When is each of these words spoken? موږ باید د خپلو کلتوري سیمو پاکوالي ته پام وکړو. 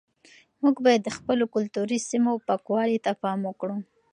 موږ 0.61 0.75
باید 0.85 1.01
د 1.03 1.09
خپلو 1.17 1.45
کلتوري 1.55 1.97
سیمو 2.09 2.31
پاکوالي 2.47 2.97
ته 3.05 3.11
پام 3.21 3.39
وکړو. 3.45 3.77